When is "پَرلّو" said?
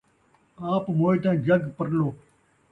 1.75-2.07